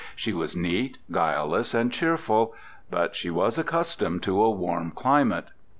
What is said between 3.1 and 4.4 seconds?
she was accustomed